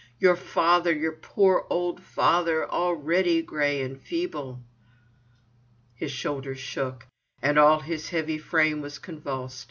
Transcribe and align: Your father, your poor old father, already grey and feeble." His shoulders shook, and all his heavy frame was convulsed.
Your 0.19 0.35
father, 0.35 0.91
your 0.91 1.11
poor 1.11 1.67
old 1.69 2.01
father, 2.01 2.67
already 2.67 3.43
grey 3.43 3.83
and 3.83 4.01
feeble." 4.01 4.63
His 5.93 6.09
shoulders 6.11 6.57
shook, 6.59 7.05
and 7.39 7.59
all 7.59 7.81
his 7.81 8.09
heavy 8.09 8.39
frame 8.39 8.81
was 8.81 8.97
convulsed. 8.97 9.59